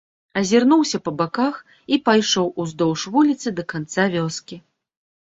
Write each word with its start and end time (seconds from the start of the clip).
Азірнуўся 0.39 0.99
па 1.07 1.11
баках 1.19 1.59
і 1.95 1.99
пайшоў 2.09 2.47
уздоўж 2.63 3.05
вуліцы 3.17 3.47
да 3.61 3.67
канца 3.75 4.07
вёскі. 4.15 4.57